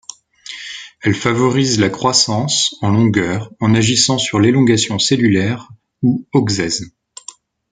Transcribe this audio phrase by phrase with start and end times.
[1.03, 5.69] Elle favorise la croissance en longueur en agissant sur l’élongation cellulaire
[6.01, 6.91] ou auxèse.